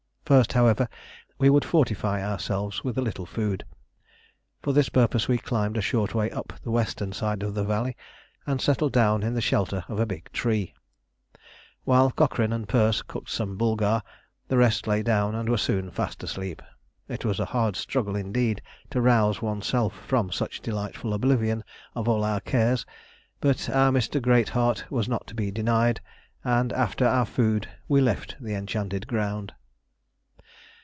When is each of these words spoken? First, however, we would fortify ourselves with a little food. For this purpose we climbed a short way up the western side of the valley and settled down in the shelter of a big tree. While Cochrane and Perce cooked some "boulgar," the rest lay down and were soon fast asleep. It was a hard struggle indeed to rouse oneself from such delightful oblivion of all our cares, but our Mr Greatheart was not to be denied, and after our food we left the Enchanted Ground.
First, 0.25 0.53
however, 0.53 0.87
we 1.39 1.49
would 1.49 1.65
fortify 1.65 2.23
ourselves 2.25 2.85
with 2.85 2.97
a 2.97 3.01
little 3.01 3.25
food. 3.25 3.65
For 4.61 4.71
this 4.71 4.87
purpose 4.87 5.27
we 5.27 5.37
climbed 5.37 5.75
a 5.75 5.81
short 5.81 6.15
way 6.15 6.31
up 6.31 6.53
the 6.63 6.71
western 6.71 7.11
side 7.11 7.43
of 7.43 7.53
the 7.53 7.65
valley 7.65 7.97
and 8.47 8.61
settled 8.61 8.93
down 8.93 9.23
in 9.23 9.33
the 9.33 9.41
shelter 9.41 9.83
of 9.89 9.99
a 9.99 10.05
big 10.05 10.31
tree. 10.31 10.73
While 11.83 12.11
Cochrane 12.11 12.53
and 12.53 12.65
Perce 12.69 13.01
cooked 13.01 13.29
some 13.29 13.57
"boulgar," 13.57 14.01
the 14.47 14.55
rest 14.55 14.87
lay 14.87 15.03
down 15.03 15.35
and 15.35 15.49
were 15.49 15.57
soon 15.57 15.91
fast 15.91 16.23
asleep. 16.23 16.61
It 17.09 17.25
was 17.25 17.41
a 17.41 17.51
hard 17.51 17.75
struggle 17.75 18.15
indeed 18.15 18.61
to 18.91 19.01
rouse 19.01 19.41
oneself 19.41 19.93
from 20.07 20.31
such 20.31 20.61
delightful 20.61 21.13
oblivion 21.13 21.61
of 21.93 22.07
all 22.07 22.23
our 22.23 22.39
cares, 22.39 22.85
but 23.41 23.69
our 23.69 23.91
Mr 23.91 24.21
Greatheart 24.21 24.89
was 24.89 25.09
not 25.09 25.27
to 25.27 25.35
be 25.35 25.51
denied, 25.51 25.99
and 26.41 26.71
after 26.71 27.05
our 27.05 27.25
food 27.25 27.67
we 27.89 27.99
left 27.99 28.37
the 28.39 28.53
Enchanted 28.55 29.07
Ground. 29.07 29.51